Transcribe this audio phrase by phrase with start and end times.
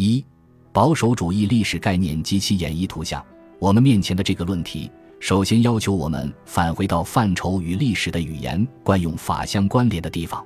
[0.00, 0.24] 一、
[0.72, 3.22] 保守主义历史概念及其演绎图像。
[3.58, 10.42] 我们面前的这个论题，首先要求我们返回到范畴与历史的语言惯用法相关联的地方，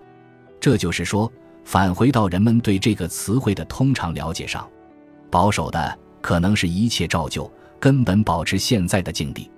[0.58, 1.30] 这就是说，
[1.64, 4.68] 返回到人们对这个词汇的通常了解上。
[5.30, 7.48] 保守的可能是一切照旧，
[7.78, 9.48] 根本保持现在的境地。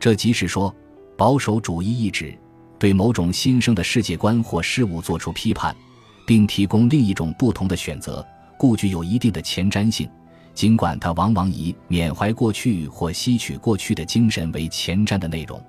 [0.00, 0.74] 这即是说，
[1.18, 2.34] 保守主义意指
[2.78, 5.76] 对某种新生的世界观或事物做出批判，
[6.26, 8.26] 并提供另一种不同的选择，
[8.64, 10.08] 故具有一定的前瞻性。
[10.54, 15.62] 尽管它往往以缅怀过去或吸取过去的精神为前瞻的内容，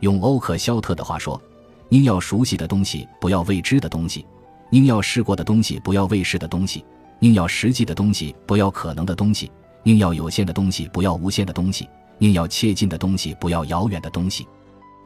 [0.00, 1.40] 用欧克肖特的话说
[1.88, 4.22] ：“宁要熟悉的东西，不要未知的东西；
[4.68, 6.84] 宁要试过的东西，不要未试的东西；
[7.20, 9.48] 宁要实际的东西，不要可能的东西；
[9.82, 11.84] 宁要有限的东西，不要无限的东西；
[12.18, 14.46] 宁要切近的东西，不要遥远的东西。”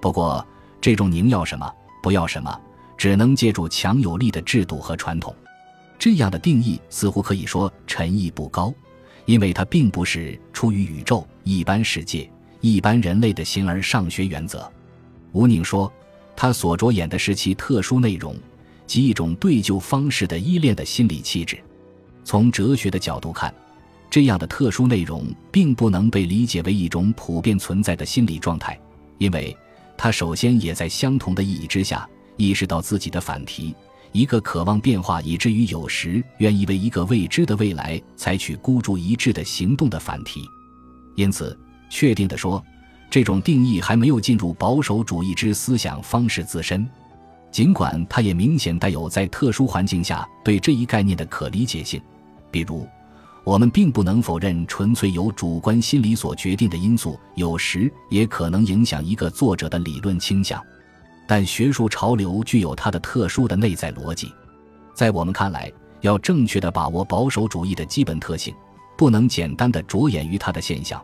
[0.03, 0.45] 不过，
[0.81, 1.71] 这种宁要什么，
[2.03, 2.61] 不要什么，
[2.97, 5.33] 只能借助强有力的制度和传统。
[6.01, 8.75] 这样的定义似乎可以说诚意不高。
[9.27, 12.29] 因为它并不是出于宇宙一般世界、
[12.61, 14.69] 一般人类的形而上学原则。
[15.31, 15.93] 吴宁说，
[16.35, 18.35] 他所着眼的是其特殊内容，
[18.89, 21.57] 即一种对旧方式的依恋的心理气质。
[22.25, 23.55] 从哲学的角度看，
[24.11, 28.77] 这样的特殊内容并不能被理解为一种普遍存在的心理状态，
[29.19, 29.57] 因为
[29.97, 33.77] 它首先也在相同的意义之下意识到自己的反题。
[34.13, 40.43] 一个渴望变化以至于有时愿意为一个未知的未来采取孤注一掷的行动的反题，
[41.15, 41.57] 因此，
[41.89, 42.63] 确定地说，
[43.09, 46.89] 这种定义还没有进入保守主义之思想方式自身，
[47.53, 52.01] 尽管它也明显带有在特殊环境下对这一概念的可理解性。
[52.51, 52.89] 比如，
[53.45, 60.61] 我们并不能否认纯粹由主观心理所决定的因素有时也可能影响一个作者的理论倾向。
[61.31, 64.35] 但学术潮流具有它的特殊的内在逻辑，
[64.93, 68.53] 在我们看来，要正确的把握保守主义的基本特性，
[68.99, 71.01] 不能简单的着眼于它的现象，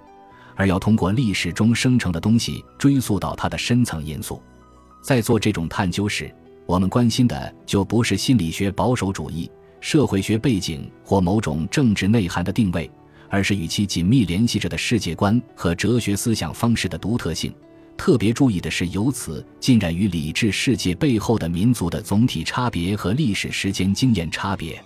[0.57, 4.43] 而要通过历史中生成的东西追溯到它的深层因素。
[5.01, 6.29] 在做这种探究时，
[6.67, 9.49] 我们关心的就不是心理学保守主义、
[9.81, 12.91] 社会学背景或某种政治内涵的定位，
[13.31, 17.55] 而是与其紧密联系着的世界观和哲学思想方式的独特性。
[17.97, 24.81] 特别注意的是，由此浸染于理智世界背后的民族的总体差别和历史时间经验差别。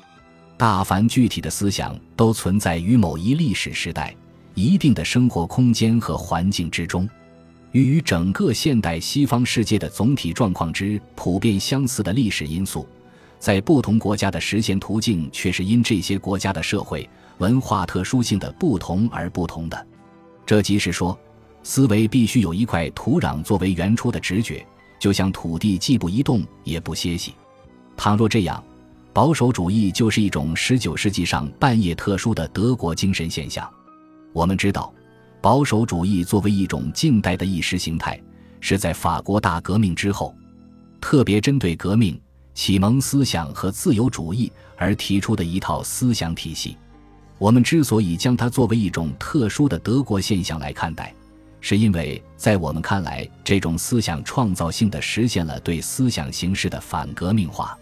[0.56, 4.14] 大凡具体的思想都存在于某一历史时代、
[4.54, 7.08] 一定的生活空间和环境之中，
[7.72, 12.86] 与与整个现代西方世界的总体状况之普遍相似的历史因素，
[13.38, 19.86] 在不同国家的实现途径却是因这些国家的社会文化特殊性的不同而不同的。
[20.46, 21.18] 这即是说。
[21.62, 24.66] 思维必须有一块土壤作为原初的直觉，
[24.98, 27.34] 就像土地既不移动也不歇息。
[27.96, 28.62] 倘若这样，
[29.12, 33.68] 保守主义就是一种十九世纪上半叶特殊的德国精神现象。
[34.32, 34.92] 我们知道，
[35.40, 38.20] 保守主义作为一种近代的意识形态，
[38.60, 40.34] 是在法国大革命之后，
[41.00, 42.18] 特别针对革命、
[42.54, 46.76] 启蒙思想和自由主义而提出的一套思想体系。
[47.38, 51.14] 我们之所以将它作为一种特殊的德国现象来看待，
[51.60, 57.78] 是因为在我们看来，这种思想创造性的实现了对思想形式的反革命化。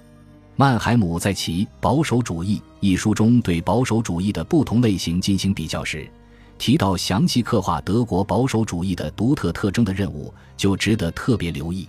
[0.57, 6.11] 曼海姆在其《保守主义》一书中对保守主义的不同类型进行比较时，
[6.59, 11.89] 提到详细刻画德国保守主义的独特特征的任务，就值得特别留意。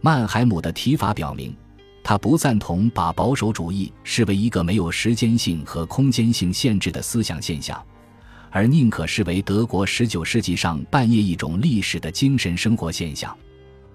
[0.00, 1.54] 曼海姆的提法表明，
[2.02, 7.78] 他不赞同把保守主义视为一个没有时间性和空间性限制的思想现象。
[8.50, 13.36] 而宁可视为德国十九世纪上半叶一种历史的精神生活现象，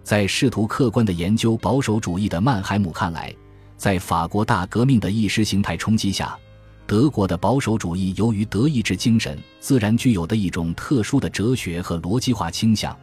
[0.03, 3.33] 在试图客观的研究保守主义的曼海姆看来，
[3.77, 6.37] 在法国大革命的意识形态冲击下，
[6.85, 12.95] 德国的保守主义由于德意志精神自然具有的一种特殊的哲学和逻辑化倾向，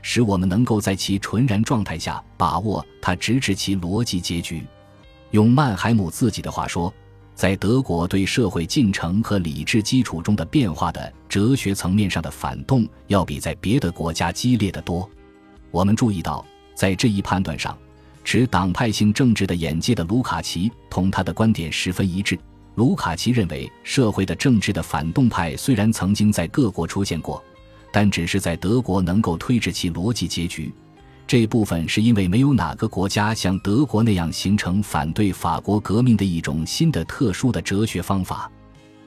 [0.00, 4.64] 使我们能够在其纯然状态下把握它，直至其逻辑结局。
[5.32, 6.92] 用曼海姆自己的话说。
[7.34, 15.08] 在德国对社会进程和理智基础中的变化的哲学层面上的反动，要比在别的国家激烈的多。
[15.72, 17.76] 我们注意到，在这一判断上，
[18.22, 22.38] 持党派性政治的眼界的卢卡奇同他的观点十分一致。
[22.76, 27.42] 卢卡奇认为，社会的政治的反动派虽然曾经在各国出现过，
[27.92, 30.72] 但只是在德国能够推至其逻辑结局。
[31.26, 38.50] 这部分是因为没有哪个国家像德国那样形成反对法国革命的一种新的特殊的哲学方法。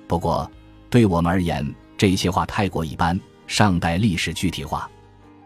[0.08, 0.50] 不过，
[0.90, 1.66] 对我们而言，
[1.96, 4.90] 这些话太过一般，尚待历史具体化。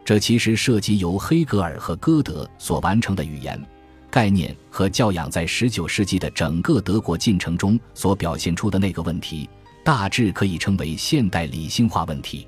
[0.06, 3.62] 这其实涉及由黑格尔和歌德所完成的语言、
[4.10, 9.48] 概念和教养在19世纪的整个德国进程中所表现出的那个问题：
[9.84, 12.48] 大致可以称为现代理性化问题。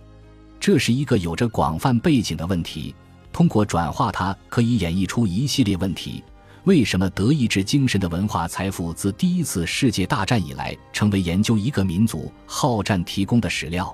[0.60, 2.96] 这是一个有着广泛背景的问题，
[3.34, 6.24] 通过转化它，可以演绎出一系列问题。
[6.64, 13.94] 为什么德意志精神的文化财富自第一次世界大战以来，成为研究一个民族好战提供的史料？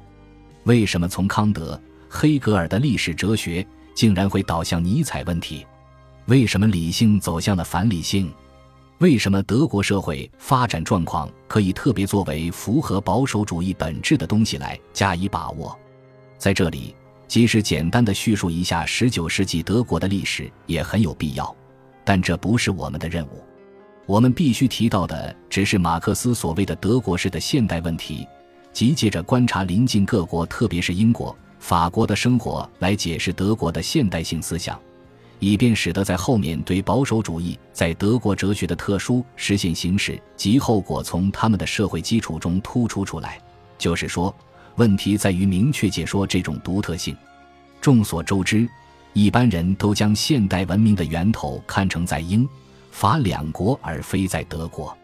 [0.65, 3.65] 为什么从康德、黑格尔的历史哲学，
[3.95, 5.65] 竟然会导向尼采问题？
[6.25, 8.31] 为什么理性走向了反理性？
[9.00, 15.75] 为什么德国社会发展状况可以特别作为符合保守主义本质的东西来加以把握？
[16.38, 16.95] 在这里，
[17.30, 21.56] 即使简单的叙述一下十九世纪德国的历史也很有必要，
[22.04, 23.44] 但这不是我们的任务。
[24.08, 28.28] 我们必须提到的只是马克思所谓的德国式的现代问题，
[28.74, 34.78] 即借着观察邻近各国，特别是英国、法国的生活来解释德国的现代性思想。
[35.38, 43.40] 以便使得在后面对保守主义在德国哲学的特殊实现形式及后果从他们的社会基础中突出出来，
[43.78, 44.36] 就是说，
[44.75, 47.16] 问题在于明确解说这种独特性。
[47.81, 48.68] 众所周知，
[49.13, 52.48] 一般人都将现代文明的源头看成在英、
[52.92, 54.95] 法两国，而非在德国。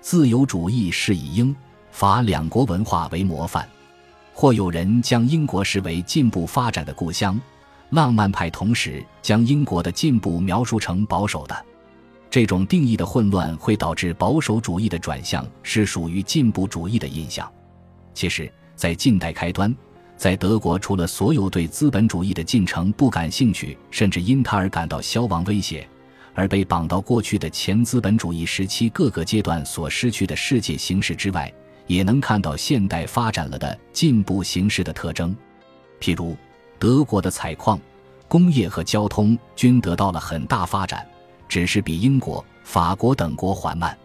[0.00, 1.54] 自由主义是以英、
[1.90, 3.68] 法两国文化为模范，
[4.32, 7.40] 或有人将英国视为进步发展的故乡。
[7.90, 11.64] 浪漫派同时将英国的进步描述成保守的，
[12.28, 17.48] 这种定义的混乱会导致保守主义的转向是属于进步主义的印象。
[18.12, 19.74] 其实，在近代开端，
[20.16, 25.86] 在德国，除了所有对资本主义的进程不感兴趣，甚至因它而感到消亡威胁，
[26.34, 31.52] 而被绑到过去的前资本主义时期各个阶段所失去的世界形式之外，
[31.86, 35.36] 也能看到现代发展了的进步形式的特征，
[36.00, 36.36] 譬如。
[36.76, 37.80] 德国的采矿、
[38.28, 41.06] 工业和交通均得到了很大发展，
[41.48, 43.96] 只是比英国、法国等国缓慢。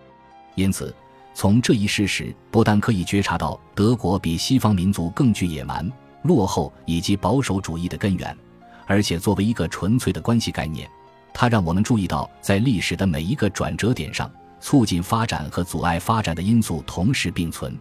[0.56, 0.96] 因此，
[1.34, 5.90] 从这一事实不但可以觉察到德国比西方民族更具野蛮、
[6.24, 8.38] 落后以及保守主义的根源，
[8.86, 10.90] 而且作为一个纯粹的关系概念，
[11.34, 14.30] 它让我们注意到在历史的每一个转折点上，
[14.60, 17.78] 促进发展和阻碍发展的因素同时并存。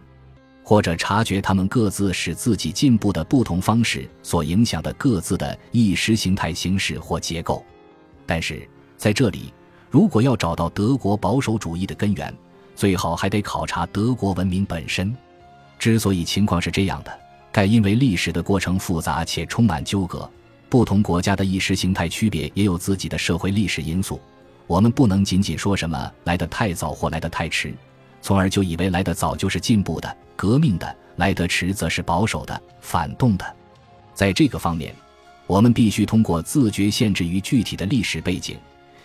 [0.63, 7.65] 或者察觉他们各自使自己进步的不同方式所影响的各自的意识形态形式或结构，
[8.27, 9.51] 但是在这里，
[9.89, 12.31] 如果要找到德国保守主义的根源，
[12.79, 15.13] 最好还得考察德国文明本身。
[15.77, 17.11] 之所以情况是这样的，
[17.51, 20.31] 盖因为历史的过程复杂且充满纠葛，
[20.69, 24.17] 不同国家的意识形态区别也有自己的社会历史因素。
[24.65, 27.73] 我们不能仅仅说什么来得太早或来得太迟。
[28.21, 33.45] 从而就以为来得早就是进步的、革命的，来得迟则是保守的、反动的。
[34.13, 34.95] 在这个方面，
[35.47, 38.57] 我们必须通过自觉限制于具体的历史背景，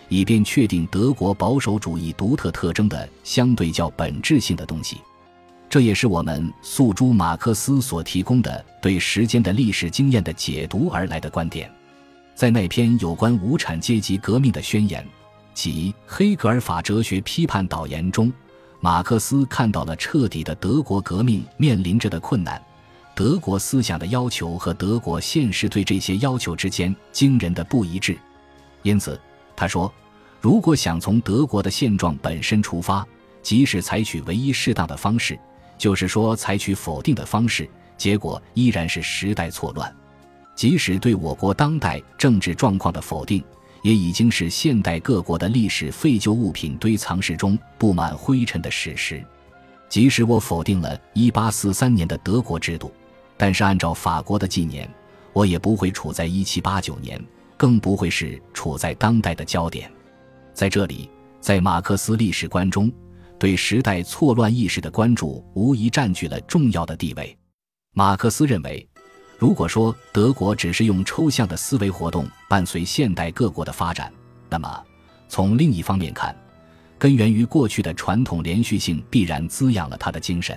[0.08, 4.98] 以便确定德国保守主义独特特征的相对较本质性的东西。
[5.68, 11.70] 这也是我们诉诸马克思所提供的对时间的历史经验的解读而来的观点。
[12.34, 15.04] 在那篇有关无产阶级革命的宣言，
[15.52, 18.32] 即《黑格尔法哲学批判导言》中。
[18.80, 22.62] 马克思看到了彻底的德国革命面临着的困难，
[23.14, 28.18] 德国思想的要求和德国现实对这些要求之间惊人的不一致。
[28.82, 29.18] 因此，
[29.56, 29.92] 他说
[30.40, 33.06] ：“如果想从德国的现状本身出发，
[33.42, 35.38] 即使采取唯一适当的方式，
[35.78, 39.94] 就是说采取否定的方式，结果依然是时代错乱。
[40.54, 43.42] 即使对我国当代政治状况的否定。”
[43.84, 49.22] 也已经是现代各国的历史废旧物品堆藏室中布满灰尘的事实。
[49.90, 52.90] 即使我否定了1843年的德国制度，
[53.36, 54.88] 但是按照法国的纪年，
[55.34, 57.22] 我也不会处在1789年，
[57.56, 59.90] 更不会是处在当代的焦点。
[60.52, 62.92] 在这里，在马克思历史观中，
[63.38, 67.36] 对时代错乱意识的关注无疑占据了重要的地位。
[67.92, 68.88] 马克思认为。
[69.36, 74.10] 如果说德国只是用抽象的思维活动伴随现代各国的发展，
[74.48, 74.82] 那么
[75.28, 76.34] 从另一方面看，
[76.96, 80.56] 根源于过去的传统连续性必然滋养了他的精神。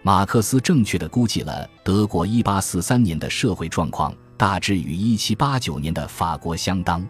[0.00, 7.06] 马克思正确的估计了德国1843年的社会状况大致与1789年的法国相当。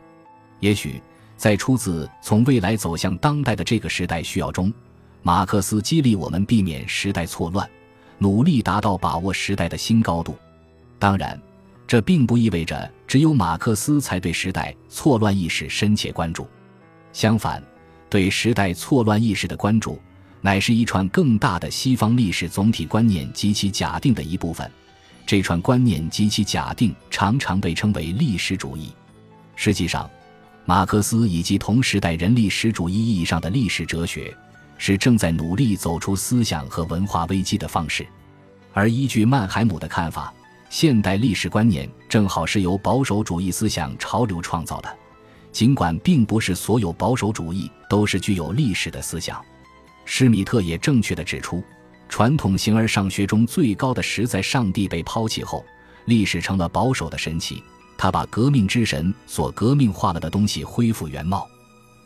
[0.60, 1.02] 也许
[1.36, 4.72] 在出自从未来走向当代的这个时代需要中，
[5.22, 7.68] 马克思激励我们避免时代错乱，
[8.18, 10.36] 努力达到把握时代的新高度。
[10.98, 11.38] 当然，
[11.86, 16.46] 这并不意味着只有马克思才对时代错乱意识深切关注。
[17.12, 17.62] 相反，
[18.08, 20.00] 对时代错乱意识的关注，
[20.40, 24.70] 乃是一串更大的西方历史总体观念及其假定的一部分。
[25.26, 28.92] 这串观念及其假定常常被称为历史主义。
[29.56, 30.08] 实际上，
[30.64, 34.36] 马克思以及同时代人历史主义意义上的历史哲学，
[34.78, 38.06] 是正在努力走出思想和文化危机的方式。
[38.72, 40.32] 而依据曼海姆的看法，
[40.68, 44.96] 现代历史观念正好是由保守主义思想潮流创造的，
[45.52, 49.40] 尽管并不是所有保守主义都是具有历史的思想。
[50.04, 51.62] 施米特也正确的指出，
[52.08, 55.64] 传统形而上学中最高的实在上帝被抛弃后，
[56.06, 57.62] 历史成了保守的神奇。
[57.96, 61.48] 他把革命之神所革命化了的东西恢复原貌。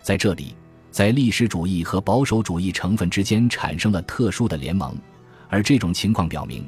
[0.02, 0.54] 在这里，
[0.90, 4.96] 在历史主义和保守主义成分之间产生了特殊的联盟。
[5.48, 6.66] 而这种情况表明，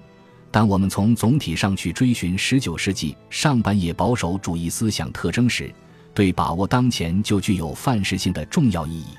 [0.50, 5.72] 当我们从总体上去追寻19世纪上半叶保守主义思想特征时，
[6.14, 9.14] 对把握当前就具有范式性的重要意义。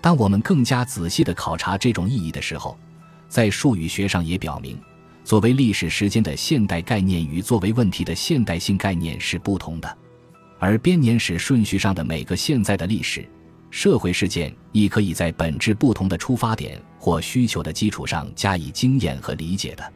[0.00, 2.76] 当我们更加仔细地考察这种意义的时候，
[3.28, 4.78] 在术语学上也表明，
[5.24, 9.98] 作为历史时间的现代概念与作为问题的现代性概念是不同的。
[10.58, 13.28] 而编年史顺序上的每个现在的历史。
[13.70, 19.92] 社会事件亦可以在本质不同的出发点或需求的基础上加以经验和理解的。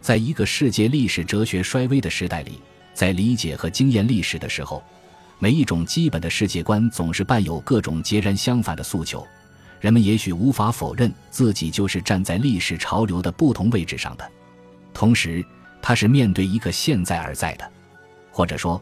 [0.00, 2.62] 在一个世界历史哲学衰微的时代里，
[2.94, 4.80] 在理解和经验历史的时候，
[5.40, 9.26] 每一种基本的世界观总是伴有各种截然相反的诉求。
[9.80, 14.30] 人们也许无法否认自己就是站在历史潮流的不同位置上的，
[14.92, 15.44] 同时，
[15.80, 17.70] 它是面对一个现在而在的，
[18.30, 18.80] 或者说。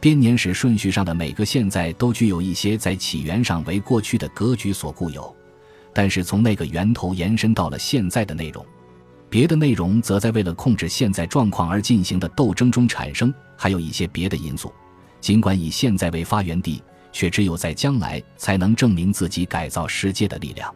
[0.00, 5.34] 编年史顺序上的每个现在都具有一些在起源上为过去的格局所固有，
[5.92, 8.64] 但是从那个源头延伸到了现在的内容，
[9.28, 14.72] 别的内容则在为了控制现在状况而进行的斗争中产生，还有一些别的因素。
[15.20, 16.80] 尽管以现在为发源地，
[17.12, 20.74] 却只有在将来才能证明自己改造世界的力量。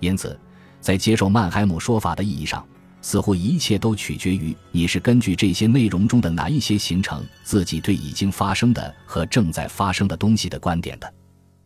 [0.00, 0.38] 因此，
[0.80, 2.64] 在接受曼海姆说法的意义上。
[3.04, 11.14] 似乎一切都取决于你是根据这些内容中的哪一些形成自己对已经发生的和正在发生的东西的观点的。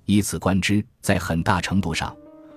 [0.06, 2.16] 以此观之，在很大程度上，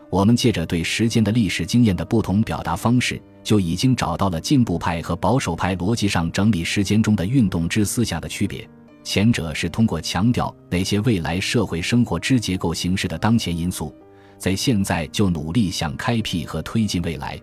[0.10, 8.66] 我们借着对时间的历史经验的不同表达方式，就已经找到了进步派和保守派逻辑上整理时间中的运动之思想的区别。
[9.10, 13.92] 前者是通过强调那些未来社会生活之结构形式的当前因素，
[14.38, 17.36] 在现在就努力想开辟和推进未来。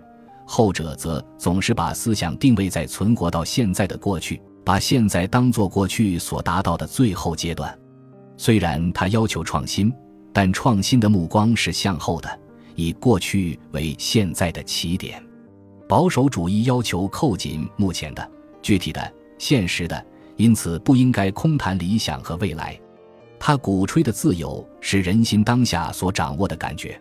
[0.47, 7.77] 后者则总是把思想定位在存活到现在的过去，把现在当作过去所达到的最后阶段。
[8.37, 9.93] 虽然他要求创新，
[10.33, 12.31] 但创新的目光是向后的，
[12.77, 15.21] 以过去为现在的起点。
[15.89, 18.31] 保守主义要求扣紧目前的、
[18.63, 20.07] 具体的、现实的，
[20.37, 22.79] 因此不应该空谈理想和未来。
[23.39, 27.01] 他鼓吹的自由是人心当下所掌握的感觉。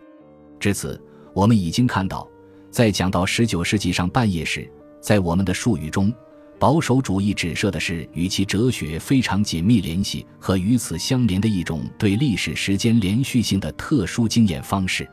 [0.60, 1.00] 至此，
[1.32, 2.26] 我们已经看到。
[2.70, 6.12] 在讲到十九世纪上半叶时，在我们的术语中，
[6.58, 15.08] 保守主义指涉的是与其哲学非常紧密联系和与此相连的一种对历史时间连续性的特殊经验方式。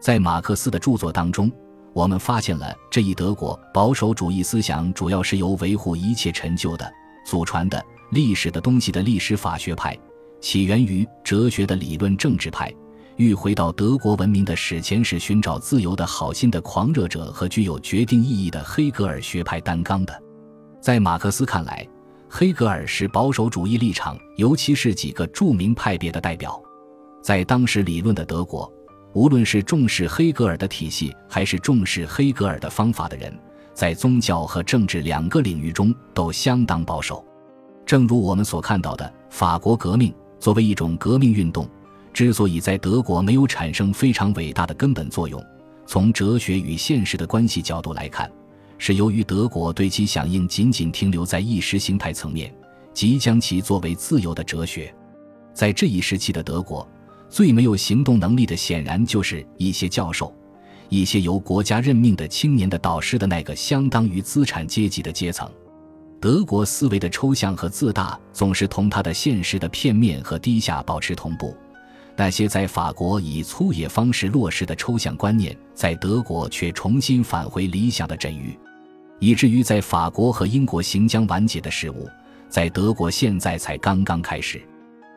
[0.00, 1.50] 在马克思的著作当中，
[1.92, 6.88] 我们发现了这一德国保守主义思想主要是由维护一切陈旧的、
[7.24, 9.98] 祖传的历史的东西的历史法学派，
[10.40, 12.72] 起源于哲学的理论政治派。
[13.16, 20.22] 欲回到德国文明的史前史寻找自由的好心的狂热者和具有决定意义的黑格尔学派担纲的，
[20.80, 21.86] 在马克思看来，
[22.28, 26.60] 黑格尔是保守主义立场，尤其是几个著名派别的代表。
[27.22, 28.72] 在当时理论的德国，
[29.12, 33.38] 无论是重视黑格尔的体系，还是重视黑格尔的方法的人，
[33.74, 37.24] 在宗教和政治两个领域中都相当保守。
[37.84, 41.68] 正如我们所看到的，法国革命作为一种革命运动。
[42.12, 45.42] 之所以在德国没有产生非常伟大的根本作用，
[45.86, 48.30] 从哲学与现实的关系角度来看，
[48.76, 52.54] 是由于德国对其响应仅仅停留在意识形态层面，
[52.92, 54.94] 即将其作为自由的哲学。
[55.54, 56.86] 在这一时期的德国，
[57.30, 60.34] 最没有行动能力的显然就是一些教授，
[60.92, 65.50] 一些由国家任命的青年的导师的那个相当于资产阶级的阶层。
[66.20, 71.56] 德国思维的抽象和自大总是同他的现实的片面和低下保持同步。
[72.14, 78.54] 那些在法国以粗野方式落实的抽象观念，在德国却重新返回理想的阵域，
[79.18, 82.06] 以至于在法国和英国行将完结的事物，
[82.50, 84.60] 在德国现在才刚刚开始。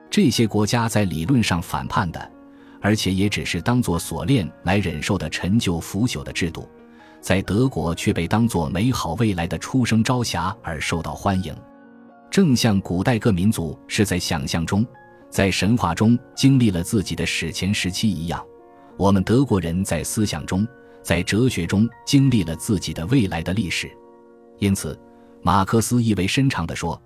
[0.10, 2.32] 这些国家在理论上反叛的，
[2.86, 6.70] 而且也只是当作锁链来忍受的陈旧腐朽的制度，
[7.20, 11.52] 在德国却被当作美好未来的初生朝霞而受到欢迎，
[12.30, 14.86] 正像古代各民族是在想象中。
[15.32, 18.40] 在神话中经历了自己的史前时期一样，
[18.98, 20.66] 我们德国人在思想中、
[21.02, 23.90] 在哲学中经历了自己的未来的历史。
[24.60, 24.96] 因此，
[25.42, 27.02] 马克思意味深长地说：“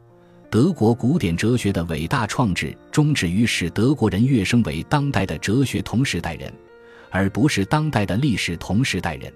[0.51, 6.51] 德国古典哲学的伟大创制终止于使德国人跃升为当代的哲学同时代人，
[7.11, 9.31] 而不是当代的历史同时代人。”